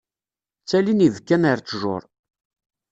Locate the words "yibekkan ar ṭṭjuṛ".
1.03-2.03